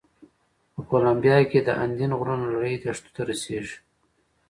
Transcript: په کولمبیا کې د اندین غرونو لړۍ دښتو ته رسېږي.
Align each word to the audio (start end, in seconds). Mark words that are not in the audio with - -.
په 0.73 0.81
کولمبیا 0.89 1.37
کې 1.49 1.59
د 1.63 1.69
اندین 1.83 2.11
غرونو 2.19 2.45
لړۍ 2.53 2.75
دښتو 2.83 3.09
ته 3.15 3.21
رسېږي. 3.29 3.77